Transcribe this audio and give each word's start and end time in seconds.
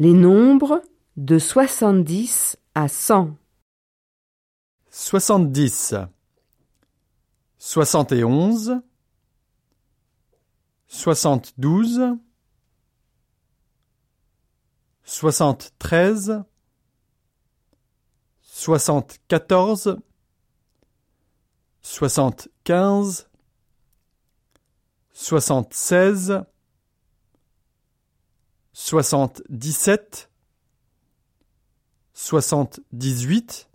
Les 0.00 0.12
nombres 0.12 0.80
de 1.16 1.40
70 1.40 2.56
à 2.76 2.86
100. 2.86 3.36
70 4.90 5.94
71 7.58 8.80
72 10.86 12.16
73 15.04 16.44
74 18.42 19.98
75 21.82 23.28
76 25.12 26.44
77 28.80 30.28
78 32.14 33.68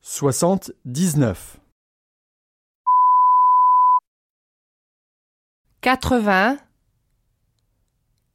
79 0.00 1.58
80 5.82 6.56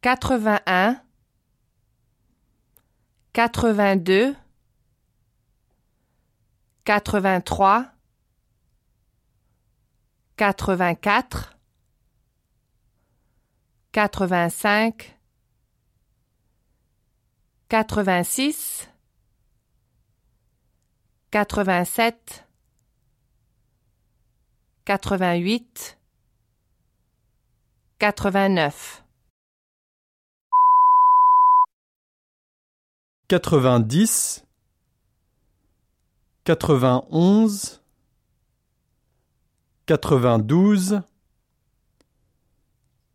81 0.04 1.02
82 3.34 4.36
83 6.86 7.96
84 10.38 11.61
85 13.94 14.94
86 17.70 18.88
87 21.32 22.46
88 24.86 25.98
89 28.00 29.04
90 33.30 34.44
91 36.46 37.82
92 39.88 41.04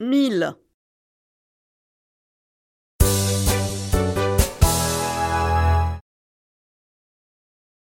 mille. 0.00 0.54